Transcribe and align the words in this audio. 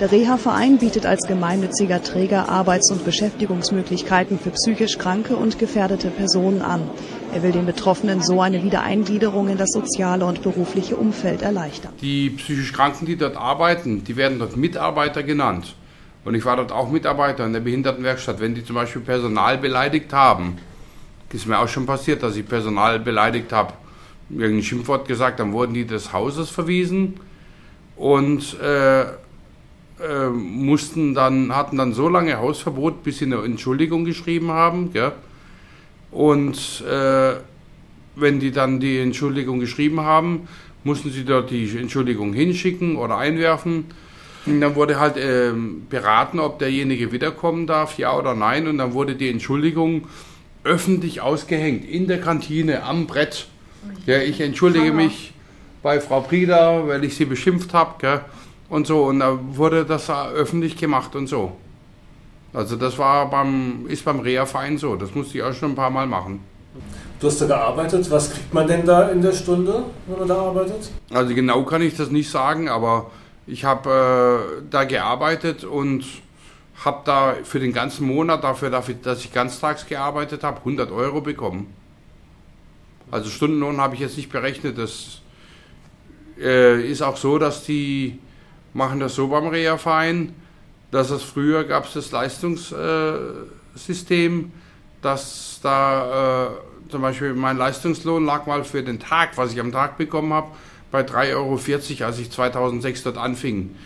Der 0.00 0.10
Reha-Verein 0.10 0.78
bietet 0.78 1.04
als 1.04 1.26
gemeinnütziger 1.28 2.02
Träger 2.02 2.48
Arbeits- 2.48 2.90
und 2.90 3.04
Beschäftigungsmöglichkeiten 3.04 4.38
für 4.38 4.48
psychisch 4.48 4.96
kranke 4.96 5.36
und 5.36 5.58
gefährdete 5.58 6.08
Personen 6.08 6.62
an. 6.62 6.88
Er 7.34 7.42
will 7.42 7.52
den 7.52 7.66
Betroffenen 7.66 8.22
so 8.22 8.40
eine 8.40 8.64
Wiedereingliederung 8.64 9.50
in 9.50 9.58
das 9.58 9.68
soziale 9.68 10.24
und 10.24 10.42
berufliche 10.42 10.96
Umfeld 10.96 11.42
erleichtern. 11.42 11.92
Die 12.00 12.30
psychisch 12.30 12.72
Kranken, 12.72 13.04
die 13.04 13.16
dort 13.16 13.36
arbeiten, 13.36 14.02
die 14.02 14.16
werden 14.16 14.38
dort 14.38 14.56
Mitarbeiter 14.56 15.22
genannt. 15.22 15.74
Und 16.24 16.34
ich 16.34 16.46
war 16.46 16.56
dort 16.56 16.72
auch 16.72 16.90
Mitarbeiter 16.90 17.44
in 17.44 17.52
der 17.52 17.60
Behindertenwerkstatt. 17.60 18.40
Wenn 18.40 18.54
die 18.54 18.64
zum 18.64 18.76
Beispiel 18.76 19.02
Personal 19.02 19.58
beleidigt 19.58 20.14
haben, 20.14 20.56
ist 21.30 21.46
mir 21.46 21.58
auch 21.58 21.68
schon 21.68 21.84
passiert, 21.84 22.22
dass 22.22 22.36
ich 22.36 22.48
Personal 22.48 23.00
beleidigt 23.00 23.52
habe, 23.52 23.74
irgendein 24.30 24.62
Schimpfwort 24.62 25.06
gesagt, 25.06 25.40
dann 25.40 25.52
wurden 25.52 25.74
die 25.74 25.84
des 25.84 26.14
Hauses 26.14 26.48
verwiesen 26.48 27.20
und 27.96 28.58
äh, 28.60 29.04
äh, 30.00 30.28
mussten 30.28 31.14
dann, 31.14 31.54
hatten 31.54 31.76
dann 31.76 31.92
so 31.92 32.08
lange 32.08 32.38
Hausverbot, 32.38 33.02
bis 33.02 33.18
sie 33.18 33.26
eine 33.26 33.42
Entschuldigung 33.44 34.04
geschrieben 34.04 34.50
haben. 34.50 34.92
Gell? 34.92 35.12
Und 36.10 36.82
äh, 36.88 37.34
wenn 38.16 38.40
die 38.40 38.50
dann 38.50 38.80
die 38.80 38.98
Entschuldigung 38.98 39.60
geschrieben 39.60 40.00
haben, 40.00 40.48
mussten 40.84 41.10
sie 41.10 41.24
dort 41.24 41.50
die 41.50 41.76
Entschuldigung 41.76 42.32
hinschicken 42.32 42.96
oder 42.96 43.18
einwerfen. 43.18 43.86
Und 44.46 44.60
dann 44.60 44.74
wurde 44.74 44.98
halt 44.98 45.16
äh, 45.16 45.52
beraten, 45.90 46.38
ob 46.38 46.58
derjenige 46.58 47.12
wiederkommen 47.12 47.66
darf, 47.66 47.98
ja 47.98 48.16
oder 48.16 48.34
nein. 48.34 48.66
Und 48.66 48.78
dann 48.78 48.94
wurde 48.94 49.14
die 49.14 49.28
Entschuldigung 49.28 50.08
öffentlich 50.64 51.20
ausgehängt 51.20 51.88
in 51.88 52.06
der 52.06 52.20
Kantine 52.20 52.82
am 52.82 53.06
Brett. 53.06 53.48
Ja, 54.06 54.18
ich 54.18 54.40
entschuldige 54.40 54.92
mich 54.92 55.32
bei 55.82 56.00
Frau 56.00 56.20
Prieder, 56.20 56.86
weil 56.86 57.04
ich 57.04 57.16
sie 57.16 57.24
beschimpft 57.24 57.72
habe 57.72 58.22
und 58.70 58.86
so. 58.86 59.04
Und 59.04 59.20
da 59.20 59.38
wurde 59.40 59.84
das 59.84 60.08
öffentlich 60.08 60.76
gemacht 60.76 61.14
und 61.14 61.26
so. 61.26 61.52
Also 62.52 62.76
das 62.76 62.98
war 62.98 63.28
beim, 63.28 63.86
ist 63.88 64.04
beim 64.04 64.20
Reha-Verein 64.20 64.78
so. 64.78 64.96
Das 64.96 65.14
musste 65.14 65.38
ich 65.38 65.44
auch 65.44 65.52
schon 65.52 65.72
ein 65.72 65.76
paar 65.76 65.90
Mal 65.90 66.06
machen. 66.06 66.40
Du 67.20 67.26
hast 67.26 67.40
da 67.40 67.46
gearbeitet. 67.46 68.10
Was 68.10 68.32
kriegt 68.32 68.54
man 68.54 68.66
denn 68.66 68.86
da 68.86 69.08
in 69.08 69.20
der 69.20 69.32
Stunde, 69.32 69.84
wenn 70.06 70.18
man 70.18 70.28
da 70.28 70.36
arbeitet? 70.36 70.90
Also 71.12 71.34
genau 71.34 71.64
kann 71.64 71.82
ich 71.82 71.96
das 71.96 72.10
nicht 72.10 72.30
sagen, 72.30 72.68
aber 72.68 73.10
ich 73.46 73.64
habe 73.64 74.60
äh, 74.60 74.62
da 74.70 74.84
gearbeitet 74.84 75.64
und 75.64 76.04
habe 76.84 77.02
da 77.04 77.34
für 77.42 77.60
den 77.60 77.72
ganzen 77.72 78.06
Monat, 78.06 78.42
dafür, 78.42 78.70
dass 78.70 79.24
ich 79.24 79.32
ganztags 79.32 79.86
gearbeitet 79.86 80.42
habe, 80.42 80.58
100 80.58 80.90
Euro 80.90 81.20
bekommen. 81.20 81.72
Also 83.10 83.28
Stundenlohn 83.28 83.80
habe 83.80 83.94
ich 83.94 84.00
jetzt 84.00 84.16
nicht 84.16 84.30
berechnet. 84.30 84.78
Das 84.78 85.20
äh, 86.40 86.80
ist 86.90 87.02
auch 87.02 87.16
so, 87.16 87.38
dass 87.38 87.64
die 87.64 88.18
machen 88.74 89.00
das 89.00 89.14
so 89.14 89.28
beim 89.28 89.48
Reha-Verein, 89.48 90.34
dass 90.90 91.08
es 91.10 91.22
früher 91.22 91.64
gab 91.64 91.86
es 91.86 91.94
das 91.94 92.10
Leistungssystem, 92.10 94.40
äh, 94.40 94.44
dass 95.02 95.60
da 95.62 96.46
äh, 96.46 96.50
zum 96.90 97.02
Beispiel 97.02 97.34
mein 97.34 97.56
Leistungslohn 97.56 98.24
lag 98.24 98.46
mal 98.46 98.64
für 98.64 98.82
den 98.82 98.98
Tag, 98.98 99.36
was 99.36 99.52
ich 99.52 99.60
am 99.60 99.72
Tag 99.72 99.98
bekommen 99.98 100.32
habe, 100.32 100.48
bei 100.90 101.02
3,40 101.02 101.34
Euro, 101.34 102.06
als 102.06 102.18
ich 102.18 102.30
2006 102.30 103.02
dort 103.04 103.18
anfing. 103.18 103.76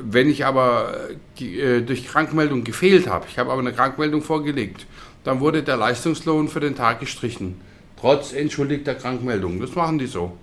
Wenn 0.00 0.28
ich 0.28 0.44
aber 0.44 0.94
äh, 1.40 1.80
durch 1.80 2.06
Krankmeldung 2.06 2.64
gefehlt 2.64 3.08
habe, 3.08 3.26
ich 3.28 3.38
habe 3.38 3.50
aber 3.50 3.60
eine 3.60 3.72
Krankmeldung 3.72 4.22
vorgelegt, 4.22 4.86
dann 5.22 5.40
wurde 5.40 5.62
der 5.62 5.76
Leistungslohn 5.76 6.48
für 6.48 6.60
den 6.60 6.76
Tag 6.76 7.00
gestrichen. 7.00 7.60
Trotz 7.98 8.34
entschuldigter 8.34 8.94
Krankmeldung. 8.94 9.60
Das 9.60 9.74
machen 9.74 9.98
die 9.98 10.06
so. 10.06 10.36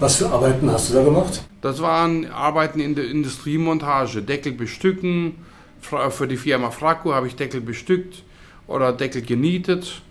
Was 0.00 0.16
für 0.16 0.28
Arbeiten 0.30 0.70
hast 0.70 0.90
du 0.90 0.94
da 0.94 1.02
gemacht? 1.02 1.42
Das 1.60 1.82
waren 1.82 2.30
Arbeiten 2.30 2.78
in 2.78 2.94
der 2.94 3.10
Industriemontage. 3.10 4.22
Deckel 4.22 4.52
bestücken. 4.52 5.44
Für 5.80 6.28
die 6.28 6.36
Firma 6.36 6.70
Fracco 6.70 7.12
habe 7.12 7.26
ich 7.26 7.34
Deckel 7.34 7.60
bestückt 7.60 8.22
oder 8.68 8.92
Deckel 8.92 9.22
genietet. 9.22 10.02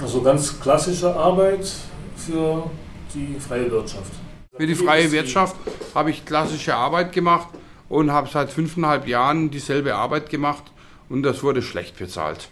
Also 0.00 0.22
ganz 0.22 0.60
klassische 0.60 1.14
Arbeit 1.14 1.72
für 2.16 2.70
die 3.12 3.36
freie 3.40 3.70
Wirtschaft. 3.70 4.12
Für 4.56 4.66
die 4.66 4.74
freie 4.74 5.10
Wirtschaft 5.10 5.56
habe 5.94 6.10
ich 6.10 6.24
klassische 6.24 6.76
Arbeit 6.76 7.12
gemacht 7.12 7.48
und 7.88 8.12
habe 8.12 8.28
seit 8.28 8.50
fünfeinhalb 8.50 9.08
Jahren 9.08 9.50
dieselbe 9.50 9.96
Arbeit 9.96 10.30
gemacht 10.30 10.64
und 11.08 11.22
das 11.24 11.42
wurde 11.42 11.62
schlecht 11.62 11.98
bezahlt. 11.98 12.48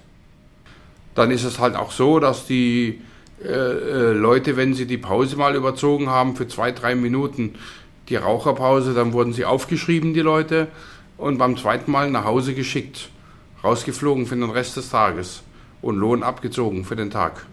Dann 1.14 1.30
ist 1.30 1.44
es 1.44 1.58
halt 1.58 1.76
auch 1.76 1.92
so, 1.92 2.18
dass 2.18 2.46
die 2.46 3.02
äh, 3.44 3.48
äh, 3.48 4.12
Leute, 4.12 4.56
wenn 4.56 4.74
sie 4.74 4.86
die 4.86 4.98
Pause 4.98 5.36
mal 5.36 5.54
überzogen 5.54 6.08
haben 6.08 6.36
für 6.36 6.48
zwei, 6.48 6.72
drei 6.72 6.94
Minuten, 6.94 7.54
die 8.08 8.16
Raucherpause, 8.16 8.94
dann 8.94 9.12
wurden 9.12 9.32
sie 9.32 9.44
aufgeschrieben, 9.44 10.14
die 10.14 10.20
Leute, 10.20 10.68
und 11.18 11.38
beim 11.38 11.56
zweiten 11.56 11.90
Mal 11.90 12.10
nach 12.10 12.24
Hause 12.24 12.54
geschickt, 12.54 13.08
rausgeflogen 13.62 14.26
für 14.26 14.34
den 14.36 14.50
Rest 14.50 14.76
des 14.76 14.90
Tages 14.90 15.42
und 15.80 15.96
Lohn 15.96 16.22
abgezogen 16.22 16.84
für 16.84 16.96
den 16.96 17.10
Tag. 17.10 17.46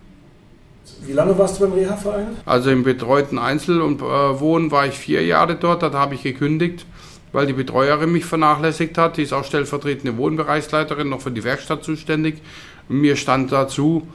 Wie 1.05 1.13
lange 1.13 1.37
warst 1.37 1.59
du 1.59 1.65
beim 1.65 1.73
Reha-Verein? 1.73 2.27
Also 2.45 2.71
im 2.71 2.83
betreuten 2.83 3.37
Einzel- 3.37 3.81
und 3.81 4.01
äh, 4.01 4.05
Wohnen 4.05 4.71
war 4.71 4.87
ich 4.87 4.95
vier 4.95 5.23
Jahre 5.23 5.55
dort, 5.55 5.83
da 5.83 5.91
habe 5.93 6.15
ich 6.15 6.23
gekündigt, 6.23 6.85
weil 7.31 7.45
die 7.45 7.53
Betreuerin 7.53 8.11
mich 8.11 8.25
vernachlässigt 8.25 8.97
hat. 8.97 9.17
Die 9.17 9.23
ist 9.23 9.33
auch 9.33 9.45
stellvertretende 9.45 10.17
Wohnbereichsleiterin, 10.17 11.09
noch 11.09 11.21
für 11.21 11.31
die 11.31 11.43
Werkstatt 11.43 11.83
zuständig. 11.83 12.41
Und 12.89 13.01
mir 13.01 13.15
stand 13.15 13.51
dazu 13.51 14.07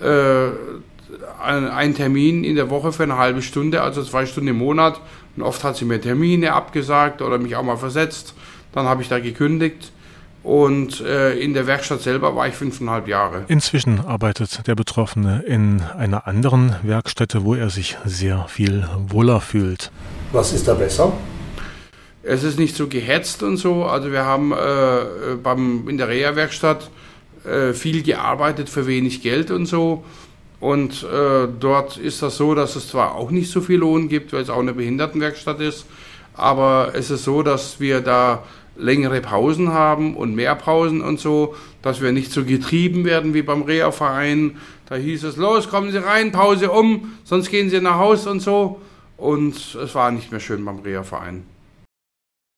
äh, 0.00 0.48
ein, 1.42 1.68
ein, 1.68 1.94
Termin 1.94 2.44
in 2.44 2.56
der 2.56 2.70
Woche 2.70 2.92
für 2.92 3.02
eine 3.02 3.18
halbe 3.18 3.42
Stunde, 3.42 3.82
also 3.82 4.02
zwei 4.02 4.26
Stunden 4.26 4.48
im 4.48 4.58
Monat. 4.58 5.00
Und 5.36 5.42
oft 5.42 5.64
hat 5.64 5.76
sie 5.76 5.84
mir 5.84 6.00
Termine 6.00 6.52
abgesagt 6.52 7.22
oder 7.22 7.38
mich 7.38 7.56
auch 7.56 7.62
mal 7.62 7.76
versetzt. 7.76 8.34
Dann 8.72 8.86
habe 8.86 9.02
ich 9.02 9.08
da 9.08 9.18
gekündigt 9.18 9.92
und 10.42 11.00
äh, 11.00 11.34
in 11.38 11.54
der 11.54 11.66
Werkstatt 11.66 12.00
selber 12.00 12.34
war 12.34 12.48
ich 12.48 12.54
fünfeinhalb 12.54 13.06
Jahre. 13.06 13.44
Inzwischen 13.48 14.00
arbeitet 14.00 14.66
der 14.66 14.74
Betroffene 14.74 15.44
in 15.46 15.82
einer 15.96 16.26
anderen 16.26 16.74
Werkstätte, 16.82 17.44
wo 17.44 17.54
er 17.54 17.70
sich 17.70 17.96
sehr 18.04 18.46
viel 18.48 18.88
wohler 19.08 19.40
fühlt. 19.40 19.92
Was 20.32 20.52
ist 20.52 20.66
da 20.66 20.74
besser? 20.74 21.12
Es 22.24 22.42
ist 22.42 22.58
nicht 22.58 22.76
so 22.76 22.88
gehetzt 22.88 23.42
und 23.42 23.56
so. 23.56 23.84
Also 23.84 24.10
wir 24.10 24.24
haben 24.24 24.52
äh, 24.52 25.36
beim, 25.42 25.88
in 25.88 25.98
der 25.98 26.08
Reha-Werkstatt 26.08 26.90
äh, 27.44 27.72
viel 27.72 28.02
gearbeitet 28.02 28.68
für 28.68 28.86
wenig 28.86 29.22
Geld 29.22 29.50
und 29.50 29.66
so. 29.66 30.04
Und 30.62 31.02
äh, 31.02 31.48
dort 31.58 31.96
ist 31.96 32.22
das 32.22 32.36
so, 32.36 32.54
dass 32.54 32.76
es 32.76 32.86
zwar 32.86 33.16
auch 33.16 33.32
nicht 33.32 33.50
so 33.50 33.60
viel 33.60 33.78
Lohn 33.78 34.08
gibt, 34.08 34.32
weil 34.32 34.42
es 34.42 34.48
auch 34.48 34.60
eine 34.60 34.74
Behindertenwerkstatt 34.74 35.60
ist, 35.60 35.86
aber 36.34 36.92
es 36.94 37.10
ist 37.10 37.24
so, 37.24 37.42
dass 37.42 37.80
wir 37.80 38.00
da 38.00 38.44
längere 38.76 39.20
Pausen 39.20 39.72
haben 39.72 40.16
und 40.16 40.36
mehr 40.36 40.54
Pausen 40.54 41.00
und 41.00 41.18
so, 41.18 41.56
dass 41.82 42.00
wir 42.00 42.12
nicht 42.12 42.30
so 42.30 42.44
getrieben 42.44 43.04
werden 43.04 43.34
wie 43.34 43.42
beim 43.42 43.62
Reha-Verein. 43.62 44.58
Da 44.88 44.94
hieß 44.94 45.24
es, 45.24 45.36
los, 45.36 45.68
kommen 45.68 45.90
Sie 45.90 45.98
rein, 45.98 46.30
Pause 46.30 46.70
um, 46.70 47.12
sonst 47.24 47.50
gehen 47.50 47.68
Sie 47.68 47.80
nach 47.80 47.96
Haus 47.96 48.28
und 48.28 48.38
so. 48.38 48.80
Und 49.16 49.56
es 49.74 49.96
war 49.96 50.12
nicht 50.12 50.30
mehr 50.30 50.40
schön 50.40 50.64
beim 50.64 50.78
Reha-Verein. 50.78 51.42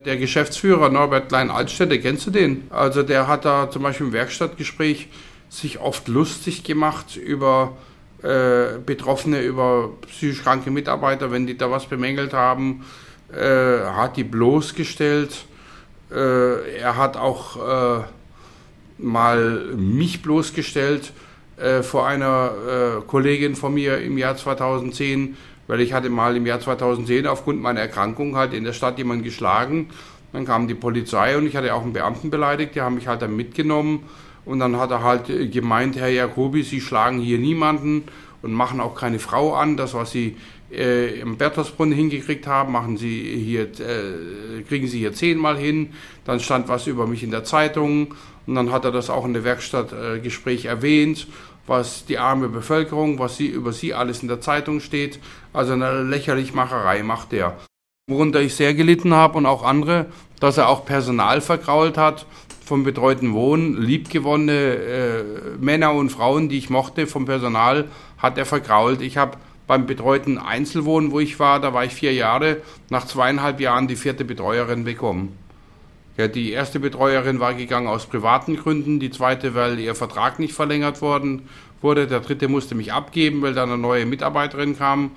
Der 0.04 0.19
Geschäftsführer 0.19 0.91
Norbert 0.91 1.31
Klein-Altstädte, 1.31 1.98
kennst 2.00 2.26
du 2.26 2.31
den? 2.31 2.64
Also 2.69 3.03
der 3.03 3.28
hat 3.28 3.47
da 3.47 3.70
zum 3.70 3.82
Beispiel 3.82 4.09
im 4.09 4.12
Werkstattgespräch 4.12 5.09
sich 5.48 5.81
oft 5.81 6.06
lustig 6.09 6.64
gemacht 6.64 7.16
über 7.16 7.72
äh, 8.25 8.79
Betroffene, 8.85 9.43
über 9.43 9.91
psychisch 10.09 10.43
kranke 10.43 10.71
Mitarbeiter, 10.71 11.31
wenn 11.31 11.47
die 11.47 11.57
da 11.57 11.71
was 11.71 11.87
bemängelt 11.87 12.33
haben, 12.33 12.85
äh, 13.33 13.85
hat 13.85 14.17
die 14.17 14.25
bloßgestellt 14.25 15.47
äh, 16.15 16.79
er 16.79 16.97
hat 16.97 17.17
auch 17.17 17.57
äh, 17.57 18.05
mal 18.99 19.61
mich 19.77 20.23
bloßgestellt 20.23 21.12
äh, 21.57 21.83
vor 21.83 22.07
einer 22.07 23.03
Kollegin 23.07 23.57
von 23.57 23.75
mir 23.75 23.99
im 23.99 24.19
Jahr 24.19 24.37
2010, 24.37 25.37
weil 25.67 25.81
ich 25.81 25.93
hatte 25.93 26.11
mal 26.11 26.37
im 26.37 26.47
Jahr 26.47 26.61
2010 26.61 27.27
aufgrund 27.27 27.61
meiner 27.61 27.81
Erkrankung 27.81 28.37
halt 28.37 28.55
in 28.55 28.65
der 28.65 28.73
Stadt 28.73 28.99
jemanden 28.99 29.25
geschlagen. 29.25 29.91
Dann 30.33 30.44
kam 30.44 30.69
die 30.69 30.75
Polizei 30.75 31.37
und 31.37 31.47
ich 31.47 31.56
hatte 31.56 31.75
auch 31.75 31.82
einen 31.82 31.93
Beamten 31.93 32.31
beleidigt, 32.31 32.75
die 32.75 32.81
haben 32.81 32.97
mich 32.97 33.06
halt 33.06 33.23
dann 33.23 33.37
mitgenommen 33.37 34.05
und 34.44 34.58
dann 34.58 34.76
hat 34.76 34.91
er 34.91 35.02
halt 35.02 35.52
gemeint, 35.52 35.96
Herr 35.96 36.08
Jacobi, 36.08 36.62
Sie 36.62 36.81
schlagen 36.81 37.20
hier 37.20 37.38
niemanden 37.38 38.05
und 38.43 38.52
machen 38.52 38.81
auch 38.81 38.94
keine 38.94 39.19
Frau 39.19 39.55
an. 39.55 39.76
Das, 39.76 39.94
was 39.94 40.11
Sie 40.11 40.37
äh, 40.70 41.20
im 41.20 41.37
Bertelsbrunnen 41.37 41.94
hingekriegt 41.94 42.46
haben, 42.46 42.73
machen 42.73 42.96
Sie 42.96 43.38
hier, 43.38 43.62
äh, 43.62 44.62
kriegen 44.69 44.87
Sie 44.87 44.99
hier 44.99 45.14
zehnmal 45.14 45.56
hin. 45.56 45.94
Dann 46.25 46.41
stand 46.41 46.69
was 46.69 46.87
über 46.87 47.06
mich 47.06 47.23
in 47.23 47.31
der 47.31 47.44
Zeitung 47.44 48.14
und 48.46 48.55
dann 48.55 48.70
hat 48.70 48.85
er 48.85 48.93
das 48.93 49.11
auch 49.11 49.25
in 49.25 49.32
der 49.32 49.44
Werkstattgespräch 49.44 50.67
äh, 50.67 50.69
erwähnt, 50.69 51.26
was 51.67 52.05
die 52.05 52.19
arme 52.19 52.49
Bevölkerung, 52.49 53.19
was 53.19 53.38
sie 53.38 53.46
über 53.46 53.73
sie 53.73 53.94
alles 53.94 54.20
in 54.20 54.29
der 54.29 54.41
Zeitung 54.41 54.81
steht. 54.81 55.19
Also 55.52 55.73
eine 55.73 56.02
Lächerlichmacherei 56.02 57.02
macht 57.02 57.32
der. 57.32 57.56
Worunter 58.06 58.43
ich 58.43 58.55
sehr 58.55 58.75
gelitten 58.75 59.14
habe 59.14 59.38
und 59.38 59.46
auch 59.46 59.62
andere, 59.62 60.06
dass 60.41 60.58
er 60.58 60.69
auch 60.69 60.85
Personal 60.85 61.41
vergrault 61.41 61.96
hat 61.96 62.26
vom 62.64 62.82
betreuten 62.82 63.34
Wohnen, 63.34 63.81
liebgewonnene 63.81 64.52
äh, 64.52 65.25
Männer 65.61 65.93
und 65.93 66.11
Frauen, 66.11 66.49
die 66.49 66.58
ich 66.58 66.70
mochte 66.70 67.06
vom 67.06 67.26
Personal, 67.26 67.87
hat 68.19 68.38
er 68.38 68.46
vergrault. 68.46 69.02
Ich 69.02 69.16
habe 69.16 69.37
beim 69.66 69.87
betreuten 69.87 70.38
Einzelwohnen, 70.38 71.11
wo 71.12 71.20
ich 71.20 71.38
war, 71.38 71.61
da 71.61 71.75
war 71.75 71.84
ich 71.84 71.93
vier 71.93 72.12
Jahre, 72.12 72.58
nach 72.90 73.06
zweieinhalb 73.06 73.61
Jahren 73.61 73.88
die 73.88 73.96
vierte 73.96 74.25
Betreuerin 74.25 74.84
bekommen. 74.84 75.37
Ja, 76.16 76.28
die 76.28 76.52
erste 76.52 76.78
Betreuerin 76.78 77.40
war 77.40 77.55
gegangen 77.55 77.88
aus 77.88 78.06
privaten 78.06 78.56
Gründen, 78.56 79.00
die 79.00 79.10
zweite, 79.10 79.55
weil 79.55 79.78
ihr 79.81 79.94
Vertrag 79.94 80.38
nicht 80.38 80.55
verlängert 80.55 81.02
worden 81.02 81.49
wurde, 81.81 82.06
der 82.06 82.20
dritte 82.20 82.49
musste 82.49 82.75
mich 82.75 82.93
abgeben, 82.93 83.43
weil 83.43 83.55
da 83.55 83.64
eine 83.64 83.76
neue 83.76 84.06
Mitarbeiterin 84.06 84.78
kam 84.78 85.10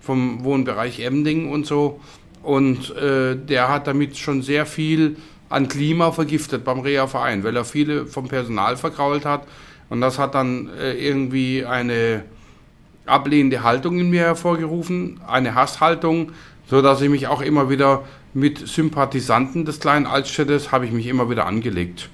vom 0.00 0.44
Wohnbereich 0.44 1.00
Emding 1.00 1.50
und 1.50 1.66
so. 1.66 2.00
Und 2.42 2.94
äh, 2.96 3.36
der 3.36 3.68
hat 3.68 3.86
damit 3.86 4.16
schon 4.16 4.42
sehr 4.42 4.66
viel 4.66 5.16
an 5.48 5.68
Klima 5.68 6.12
vergiftet 6.12 6.64
beim 6.64 6.80
Reha-Verein, 6.80 7.44
weil 7.44 7.56
er 7.56 7.64
viele 7.64 8.06
vom 8.06 8.28
Personal 8.28 8.76
verkrault 8.76 9.24
hat. 9.24 9.46
Und 9.90 10.00
das 10.00 10.18
hat 10.18 10.34
dann 10.34 10.70
äh, 10.78 10.92
irgendwie 10.94 11.64
eine 11.64 12.24
ablehnende 13.06 13.62
Haltung 13.62 13.98
in 13.98 14.10
mir 14.10 14.22
hervorgerufen, 14.22 15.20
eine 15.26 15.54
Hasshaltung, 15.54 16.32
so 16.68 16.80
dass 16.80 17.00
ich 17.00 17.10
mich 17.10 17.26
auch 17.26 17.42
immer 17.42 17.68
wieder 17.68 18.02
mit 18.32 18.66
Sympathisanten 18.66 19.64
des 19.64 19.80
kleinen 19.80 20.06
Altstädtes 20.06 20.72
habe 20.72 20.86
ich 20.86 20.92
mich 20.92 21.06
immer 21.06 21.30
wieder 21.30 21.46
angelegt. 21.46 22.08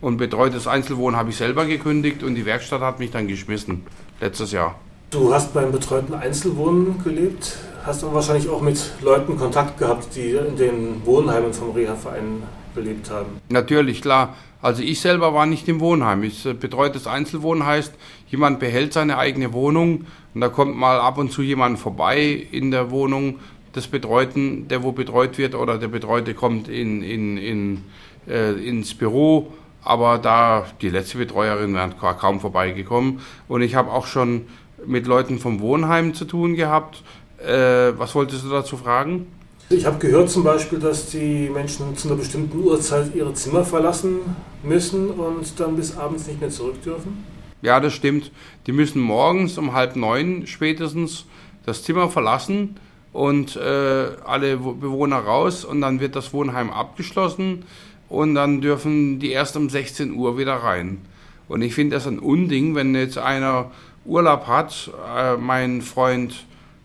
Und 0.00 0.18
betreutes 0.18 0.66
Einzelwohnen 0.66 1.18
habe 1.18 1.30
ich 1.30 1.36
selber 1.36 1.64
gekündigt 1.64 2.22
und 2.22 2.34
die 2.34 2.44
Werkstatt 2.44 2.82
hat 2.82 2.98
mich 2.98 3.10
dann 3.10 3.26
geschmissen, 3.26 3.82
letztes 4.20 4.52
Jahr. 4.52 4.78
Du 5.10 5.32
hast 5.32 5.54
beim 5.54 5.72
betreuten 5.72 6.14
Einzelwohnen 6.14 7.02
gelebt, 7.02 7.56
hast 7.84 8.02
aber 8.02 8.14
wahrscheinlich 8.14 8.48
auch 8.48 8.60
mit 8.60 8.78
Leuten 9.02 9.36
Kontakt 9.36 9.78
gehabt, 9.78 10.14
die 10.16 10.30
in 10.30 10.56
den 10.56 11.02
Wohnheimen 11.04 11.52
vom 11.52 11.72
Reha-Verein 11.72 12.42
gelebt 12.74 13.10
haben. 13.10 13.40
Natürlich, 13.48 14.02
klar. 14.02 14.34
Also 14.60 14.82
ich 14.82 15.00
selber 15.00 15.34
war 15.34 15.44
nicht 15.44 15.68
im 15.68 15.80
Wohnheim. 15.80 16.22
Ich, 16.22 16.46
äh, 16.46 16.54
betreutes 16.54 17.06
Einzelwohnen 17.06 17.66
heißt, 17.66 17.92
jemand 18.28 18.60
behält 18.60 18.94
seine 18.94 19.18
eigene 19.18 19.52
Wohnung 19.52 20.06
und 20.34 20.40
da 20.40 20.48
kommt 20.48 20.76
mal 20.76 20.98
ab 20.98 21.18
und 21.18 21.30
zu 21.30 21.42
jemand 21.42 21.78
vorbei 21.78 22.46
in 22.50 22.70
der 22.70 22.90
Wohnung 22.90 23.40
des 23.76 23.86
Betreuten, 23.88 24.66
der 24.68 24.82
wo 24.82 24.92
betreut 24.92 25.36
wird 25.36 25.54
oder 25.54 25.78
der 25.78 25.88
Betreute 25.88 26.32
kommt 26.32 26.68
in, 26.68 27.02
in, 27.02 27.36
in, 27.36 27.84
äh, 28.26 28.52
ins 28.52 28.94
Büro. 28.94 29.52
Aber 29.82 30.16
da 30.16 30.64
die 30.80 30.88
letzte 30.88 31.18
Betreuerin 31.18 31.74
wäre 31.74 31.90
kaum 32.18 32.40
vorbeigekommen 32.40 33.20
und 33.48 33.60
ich 33.60 33.74
habe 33.74 33.92
auch 33.92 34.06
schon 34.06 34.46
mit 34.86 35.06
Leuten 35.06 35.38
vom 35.38 35.60
Wohnheim 35.60 36.14
zu 36.14 36.24
tun 36.24 36.54
gehabt. 36.54 37.02
Äh, 37.44 37.98
was 37.98 38.14
wolltest 38.14 38.44
du 38.44 38.50
dazu 38.50 38.76
fragen? 38.76 39.26
Ich 39.70 39.86
habe 39.86 39.98
gehört 39.98 40.30
zum 40.30 40.44
Beispiel, 40.44 40.78
dass 40.78 41.06
die 41.10 41.48
Menschen 41.48 41.96
zu 41.96 42.08
einer 42.08 42.16
bestimmten 42.16 42.62
Uhrzeit 42.62 43.14
ihre 43.14 43.32
Zimmer 43.34 43.64
verlassen 43.64 44.18
müssen 44.62 45.10
und 45.10 45.58
dann 45.58 45.76
bis 45.76 45.96
abends 45.96 46.26
nicht 46.26 46.40
mehr 46.40 46.50
zurück 46.50 46.82
dürfen. 46.82 47.24
Ja, 47.62 47.80
das 47.80 47.94
stimmt. 47.94 48.30
Die 48.66 48.72
müssen 48.72 49.00
morgens 49.00 49.56
um 49.56 49.72
halb 49.72 49.96
neun 49.96 50.46
spätestens 50.46 51.24
das 51.64 51.82
Zimmer 51.82 52.10
verlassen 52.10 52.76
und 53.14 53.56
äh, 53.56 54.08
alle 54.24 54.58
Bewohner 54.58 55.18
raus 55.18 55.64
und 55.64 55.80
dann 55.80 55.98
wird 55.98 56.14
das 56.14 56.34
Wohnheim 56.34 56.70
abgeschlossen 56.70 57.64
und 58.10 58.34
dann 58.34 58.60
dürfen 58.60 59.18
die 59.18 59.30
erst 59.30 59.56
um 59.56 59.70
16 59.70 60.12
Uhr 60.14 60.36
wieder 60.36 60.56
rein. 60.56 61.00
Und 61.48 61.62
ich 61.62 61.74
finde 61.74 61.96
das 61.96 62.06
ein 62.06 62.18
Unding, 62.18 62.74
wenn 62.74 62.94
jetzt 62.94 63.16
einer 63.16 63.70
Urlaub 64.04 64.46
hat, 64.46 64.90
äh, 65.16 65.36
mein 65.36 65.80
Freund 65.80 66.44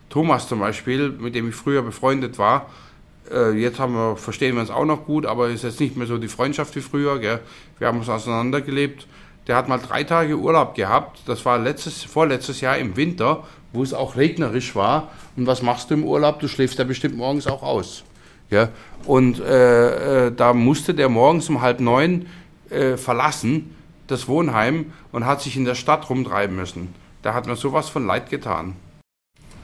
Thomas 0.09 0.47
zum 0.47 0.59
Beispiel, 0.59 1.09
mit 1.09 1.35
dem 1.35 1.49
ich 1.49 1.55
früher 1.55 1.81
befreundet 1.81 2.37
war, 2.37 2.67
äh, 3.31 3.51
jetzt 3.51 3.79
haben 3.79 3.93
wir, 3.93 4.17
verstehen 4.17 4.55
wir 4.55 4.61
uns 4.61 4.71
auch 4.71 4.85
noch 4.85 5.05
gut, 5.05 5.25
aber 5.25 5.49
ist 5.49 5.63
jetzt 5.63 5.79
nicht 5.79 5.95
mehr 5.95 6.07
so 6.07 6.17
die 6.17 6.27
Freundschaft 6.27 6.75
wie 6.75 6.81
früher. 6.81 7.19
Gell? 7.19 7.39
Wir 7.77 7.87
haben 7.87 7.99
uns 7.99 8.09
auseinandergelebt. 8.09 9.07
Der 9.47 9.55
hat 9.55 9.67
mal 9.67 9.79
drei 9.79 10.03
Tage 10.03 10.37
Urlaub 10.37 10.75
gehabt. 10.75 11.21
Das 11.25 11.45
war 11.45 11.57
letztes, 11.57 12.03
vorletztes 12.03 12.61
Jahr 12.61 12.77
im 12.77 12.95
Winter, 12.95 13.43
wo 13.73 13.83
es 13.83 13.93
auch 13.93 14.15
regnerisch 14.15 14.75
war. 14.75 15.09
Und 15.35 15.47
was 15.47 15.61
machst 15.61 15.89
du 15.89 15.95
im 15.95 16.03
Urlaub? 16.03 16.39
Du 16.39 16.47
schläfst 16.47 16.77
ja 16.79 16.85
bestimmt 16.85 17.17
morgens 17.17 17.47
auch 17.47 17.63
aus. 17.63 18.03
Ja? 18.49 18.69
Und 19.05 19.39
äh, 19.39 20.27
äh, 20.27 20.31
da 20.31 20.53
musste 20.53 20.93
der 20.93 21.09
morgens 21.09 21.49
um 21.49 21.61
halb 21.61 21.79
neun 21.79 22.27
äh, 22.69 22.97
verlassen, 22.97 23.75
das 24.07 24.27
Wohnheim, 24.27 24.91
und 25.11 25.25
hat 25.25 25.41
sich 25.41 25.55
in 25.55 25.65
der 25.65 25.75
Stadt 25.75 26.09
rumtreiben 26.09 26.55
müssen. 26.55 26.93
Da 27.21 27.33
hat 27.33 27.47
mir 27.47 27.55
sowas 27.55 27.89
von 27.89 28.05
leid 28.05 28.29
getan. 28.29 28.75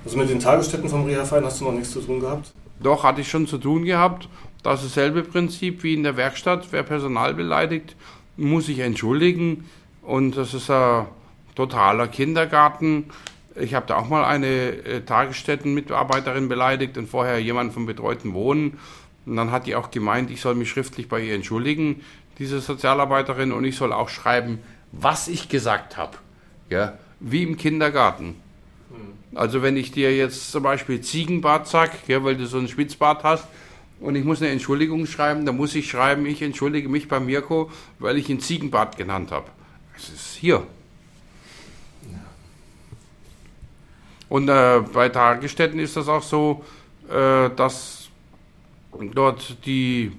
Also 0.05 0.17
mit 0.17 0.29
den 0.29 0.39
Tagesstätten 0.39 0.87
vom 0.87 1.05
Reha-Verein 1.05 1.43
hast 1.43 1.59
du 1.59 1.65
noch 1.65 1.71
nichts 1.71 1.91
zu 1.91 1.99
tun 1.99 2.19
gehabt? 2.19 2.53
Doch, 2.79 3.03
hatte 3.03 3.21
ich 3.21 3.29
schon 3.29 3.47
zu 3.47 3.57
tun 3.57 3.85
gehabt. 3.85 4.29
Das 4.61 4.83
ist 4.83 4.95
dasselbe 4.95 5.23
Prinzip 5.23 5.81
wie 5.81 5.95
in 5.95 6.03
der 6.03 6.15
Werkstatt. 6.15 6.67
Wer 6.69 6.83
Personal 6.83 7.33
beleidigt, 7.33 7.95
muss 8.37 8.67
sich 8.67 8.79
entschuldigen. 8.79 9.65
Und 10.03 10.37
das 10.37 10.53
ist 10.53 10.69
ein 10.69 11.07
totaler 11.55 12.07
Kindergarten. 12.07 13.05
Ich 13.55 13.73
habe 13.73 13.87
da 13.87 13.95
auch 13.95 14.07
mal 14.07 14.25
eine 14.25 14.47
äh, 14.47 15.01
Tagesstättenmitarbeiterin 15.01 16.49
beleidigt 16.49 16.97
und 16.99 17.09
vorher 17.09 17.39
jemand 17.39 17.73
vom 17.73 17.87
betreuten 17.87 18.33
Wohnen. 18.33 18.77
Und 19.25 19.37
dann 19.37 19.51
hat 19.51 19.65
die 19.65 19.75
auch 19.75 19.89
gemeint, 19.89 20.29
ich 20.29 20.41
soll 20.41 20.53
mich 20.53 20.69
schriftlich 20.69 21.09
bei 21.09 21.21
ihr 21.21 21.33
entschuldigen, 21.33 22.01
diese 22.37 22.59
Sozialarbeiterin, 22.59 23.51
und 23.51 23.63
ich 23.63 23.77
soll 23.77 23.91
auch 23.91 24.09
schreiben, 24.09 24.59
was 24.91 25.27
ich 25.27 25.49
gesagt 25.49 25.97
habe. 25.97 26.17
Ja, 26.69 26.99
wie 27.19 27.41
im 27.43 27.57
Kindergarten. 27.57 28.35
Also 29.35 29.61
wenn 29.61 29.75
ich 29.75 29.91
dir 29.91 30.15
jetzt 30.15 30.51
zum 30.51 30.63
Beispiel 30.63 31.01
Ziegenbart 31.01 31.67
sag, 31.67 32.07
ja, 32.07 32.23
weil 32.23 32.37
du 32.37 32.47
so 32.47 32.57
einen 32.57 32.69
Spitzbart 32.69 33.23
hast, 33.23 33.45
und 33.99 34.15
ich 34.15 34.23
muss 34.23 34.41
eine 34.41 34.51
Entschuldigung 34.51 35.05
schreiben, 35.05 35.45
dann 35.45 35.55
muss 35.57 35.75
ich 35.75 35.89
schreiben, 35.89 36.25
ich 36.25 36.41
entschuldige 36.41 36.89
mich 36.89 37.07
bei 37.07 37.19
Mirko, 37.19 37.71
weil 37.99 38.17
ich 38.17 38.29
ihn 38.29 38.39
Ziegenbart 38.39 38.97
genannt 38.97 39.31
habe. 39.31 39.47
Es 39.95 40.09
ist 40.09 40.35
hier. 40.35 40.65
Und 44.27 44.49
äh, 44.49 44.81
bei 44.91 45.09
Tagesstätten 45.09 45.79
ist 45.79 45.95
das 45.95 46.07
auch 46.07 46.23
so, 46.23 46.65
äh, 47.09 47.49
dass 47.55 48.09
dort 49.13 49.65
die 49.65 50.11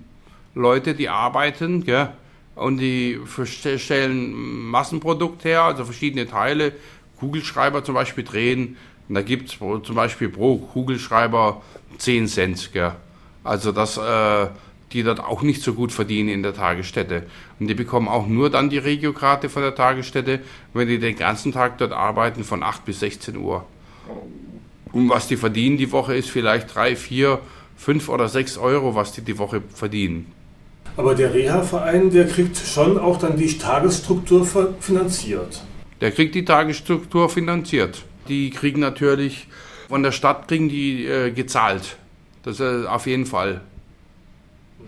Leute, 0.55 0.95
die 0.95 1.09
arbeiten, 1.09 1.83
ja, 1.87 2.15
und 2.55 2.79
die 2.79 3.21
stellen 3.27 4.33
Massenprodukt 4.71 5.45
her, 5.45 5.63
also 5.63 5.85
verschiedene 5.85 6.27
Teile, 6.27 6.73
Kugelschreiber 7.19 7.85
zum 7.85 7.95
Beispiel 7.95 8.25
drehen. 8.25 8.77
Und 9.09 9.15
da 9.15 9.23
gibt 9.23 9.51
es 9.51 9.59
zum 9.59 9.95
Beispiel 9.95 10.29
pro 10.29 10.59
Kugelschreiber 10.59 11.63
10 11.99 12.29
Cent. 12.29 12.73
Gell? 12.73 12.93
Also 13.45 13.73
dass 13.73 13.97
äh, 13.97 14.49
die 14.93 15.03
dort 15.03 15.21
auch 15.21 15.43
nicht 15.43 15.63
so 15.63 15.75
gut 15.75 15.93
verdienen 15.93 16.29
in 16.29 16.43
der 16.43 16.55
Tagesstätte. 16.55 17.25
Und 17.59 17.69
die 17.69 17.75
bekommen 17.75 18.09
auch 18.09 18.27
nur 18.27 18.51
dann 18.51 18.71
die 18.71 18.79
Regiokarte 18.79 19.49
von 19.49 19.63
der 19.63 19.75
Tagesstätte, 19.75 20.41
wenn 20.75 20.89
die 20.89 20.99
den 20.99 21.17
ganzen 21.17 21.53
Tag 21.53 21.79
dort 21.79 21.93
arbeiten 21.93 22.45
von 22.45 22.63
8 22.63 22.85
bis 22.85 23.01
16 23.01 23.37
Uhr. 23.37 23.65
Und 24.93 25.09
was 25.11 25.27
die 25.29 25.37
verdienen 25.37 25.77
die 25.77 25.91
Woche 25.93 26.17
ist 26.17 26.31
vielleicht 26.31 26.75
3, 26.75 26.97
4, 26.97 27.41
5 27.77 28.09
oder 28.09 28.29
6 28.29 28.59
Euro, 28.59 28.95
was 28.95 29.13
die 29.13 29.23
die 29.23 29.39
Woche 29.39 29.63
verdienen. 29.75 30.33
Aber 30.97 31.15
der 31.15 31.35
Reha-Verein, 31.35 32.11
der 32.11 32.27
kriegt 32.27 32.57
schon 32.57 32.99
auch 32.99 33.19
dann 33.19 33.37
die 33.37 33.59
Tagesstruktur 33.59 34.47
finanziert. 34.81 35.63
Der 36.01 36.11
kriegt 36.11 36.35
die 36.35 36.45
Tagesstruktur 36.45 37.29
finanziert. 37.29 38.03
Die 38.29 38.51
kriegen 38.51 38.81
natürlich 38.81 39.49
von 39.89 40.03
der 40.03 40.13
Stadt 40.13 40.49
kriegen 40.49 40.69
die 40.69 41.07
äh, 41.07 41.31
gezahlt. 41.31 41.97
Das 42.43 42.61
ist 42.61 42.87
auf 42.87 43.07
jeden 43.07 43.27
Fall. 43.27 43.61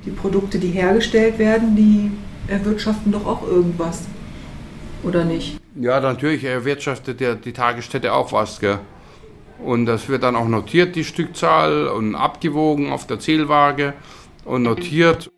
Die 0.04 0.10
Produkte, 0.10 0.58
die 0.58 0.70
hergestellt 0.70 1.38
werden, 1.38 1.74
die 1.76 2.10
erwirtschaften 2.50 3.12
doch 3.12 3.26
auch 3.26 3.46
irgendwas. 3.46 4.06
Oder 5.02 5.24
nicht? 5.24 5.58
Ja, 5.76 6.00
natürlich 6.00 6.44
erwirtschaftet 6.44 7.20
der, 7.20 7.36
die 7.36 7.52
Tagesstätte 7.52 8.12
auch 8.12 8.32
was. 8.32 8.58
Gell? 8.58 8.80
Und 9.64 9.86
das 9.86 10.08
wird 10.08 10.22
dann 10.22 10.36
auch 10.36 10.48
notiert, 10.48 10.96
die 10.96 11.04
Stückzahl, 11.04 11.88
und 11.88 12.14
abgewogen 12.14 12.90
auf 12.92 13.06
der 13.06 13.18
Zählwaage 13.18 13.94
und 14.44 14.62
notiert. 14.62 15.30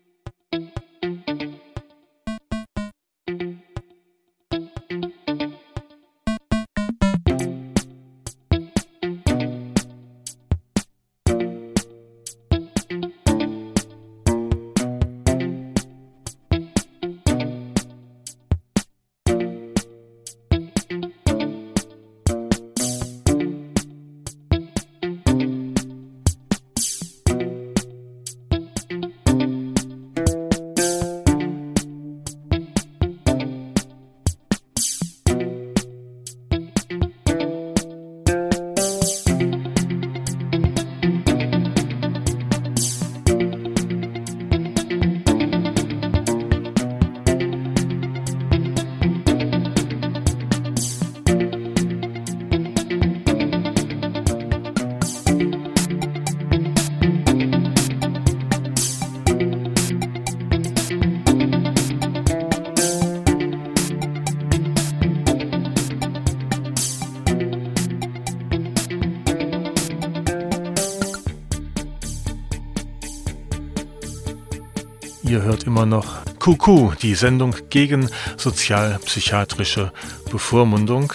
Ihr 75.31 75.43
hört 75.43 75.63
immer 75.63 75.85
noch 75.85 76.25
QQ, 76.39 76.99
die 77.01 77.15
Sendung 77.15 77.55
gegen 77.69 78.09
sozialpsychiatrische 78.35 79.93
Bevormundung. 80.29 81.13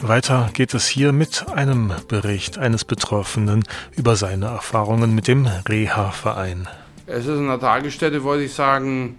Weiter 0.00 0.48
geht 0.54 0.72
es 0.72 0.88
hier 0.88 1.12
mit 1.12 1.50
einem 1.50 1.92
Bericht 2.08 2.56
eines 2.56 2.86
Betroffenen 2.86 3.62
über 3.94 4.16
seine 4.16 4.46
Erfahrungen 4.46 5.14
mit 5.14 5.28
dem 5.28 5.46
Reha-Verein. 5.68 6.66
Es 7.06 7.26
ist 7.26 7.36
in 7.36 7.46
der 7.46 7.60
Tagesstätte, 7.60 8.24
wollte 8.24 8.44
ich 8.44 8.54
sagen, 8.54 9.18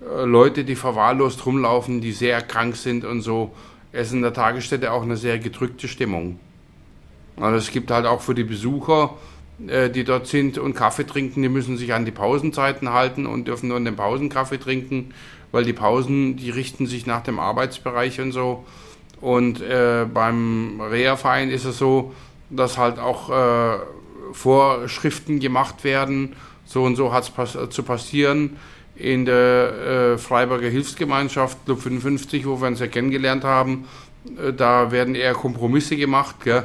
äh, 0.00 0.24
Leute, 0.24 0.64
die 0.64 0.74
verwahrlost 0.74 1.46
rumlaufen, 1.46 2.00
die 2.00 2.10
sehr 2.10 2.42
krank 2.42 2.74
sind 2.74 3.04
und 3.04 3.20
so. 3.20 3.54
Es 3.92 4.08
ist 4.08 4.14
in 4.14 4.22
der 4.22 4.32
Tagesstätte 4.32 4.90
auch 4.90 5.04
eine 5.04 5.16
sehr 5.16 5.38
gedrückte 5.38 5.86
Stimmung. 5.86 6.40
Also 7.36 7.58
es 7.58 7.70
gibt 7.70 7.92
halt 7.92 8.06
auch 8.06 8.22
für 8.22 8.34
die 8.34 8.42
Besucher, 8.42 9.14
die 9.58 10.04
dort 10.04 10.28
sind 10.28 10.56
und 10.56 10.74
Kaffee 10.74 11.04
trinken, 11.04 11.42
die 11.42 11.48
müssen 11.48 11.76
sich 11.76 11.92
an 11.92 12.04
die 12.04 12.12
Pausenzeiten 12.12 12.92
halten 12.92 13.26
und 13.26 13.48
dürfen 13.48 13.68
nur 13.68 13.76
in 13.76 13.84
den 13.84 13.96
Pausen 13.96 14.28
Kaffee 14.28 14.58
trinken, 14.58 15.12
weil 15.50 15.64
die 15.64 15.72
Pausen, 15.72 16.36
die 16.36 16.50
richten 16.50 16.86
sich 16.86 17.06
nach 17.06 17.22
dem 17.22 17.40
Arbeitsbereich 17.40 18.20
und 18.20 18.30
so. 18.30 18.64
Und 19.20 19.60
äh, 19.60 20.06
beim 20.12 20.80
Reha-Verein 20.80 21.50
ist 21.50 21.64
es 21.64 21.78
so, 21.78 22.14
dass 22.50 22.78
halt 22.78 22.98
auch 22.98 23.30
äh, 23.30 23.78
Vorschriften 24.32 25.40
gemacht 25.40 25.84
werden, 25.84 26.36
so 26.64 26.84
und 26.84 26.96
so 26.96 27.12
hat 27.12 27.24
es 27.24 27.30
pass 27.30 27.58
zu 27.70 27.82
passieren. 27.82 28.56
In 28.94 29.24
der 29.24 30.14
äh, 30.14 30.18
Freiburger 30.18 30.68
Hilfsgemeinschaft 30.68 31.64
Club 31.64 31.80
55, 31.80 32.46
wo 32.46 32.60
wir 32.60 32.66
uns 32.66 32.80
ja 32.80 32.88
kennengelernt 32.88 33.44
haben, 33.44 33.86
äh, 34.36 34.52
da 34.52 34.90
werden 34.90 35.14
eher 35.14 35.34
Kompromisse 35.34 35.96
gemacht. 35.96 36.36
Gell? 36.44 36.64